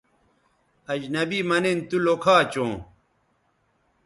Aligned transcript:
اجنبی 0.93 1.39
مہ 1.49 1.57
نِن 1.63 1.77
تو 1.89 1.97
لوکھا 2.05 2.37
چوں 2.51 2.73